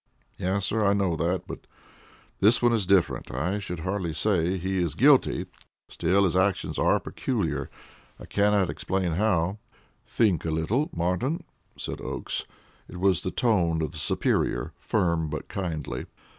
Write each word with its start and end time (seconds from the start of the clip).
"Yes, 0.39 0.65
sir, 0.65 0.83
I 0.83 0.93
know 0.93 1.15
that; 1.17 1.43
but 1.45 1.67
this 2.39 2.59
one 2.59 2.73
is 2.73 2.87
different. 2.87 3.29
I 3.29 3.59
should 3.59 3.81
hardly 3.81 4.15
say 4.15 4.57
he 4.57 4.81
is 4.81 4.95
guilty; 4.95 5.45
still, 5.89 6.23
his 6.23 6.35
actions 6.35 6.79
are 6.79 6.99
peculiar 6.99 7.69
I 8.19 8.25
cannot 8.25 8.71
explain 8.71 9.11
how." 9.11 9.59
"Think 10.07 10.43
a 10.43 10.49
little, 10.49 10.89
Martin," 10.91 11.43
said 11.77 12.01
Oakes. 12.01 12.45
It 12.87 12.97
was 12.97 13.21
the 13.21 13.29
tone 13.29 13.83
of 13.83 13.91
the 13.91 13.99
superior, 13.99 14.73
firm 14.75 15.29
but 15.29 15.47
kindly. 15.47 16.07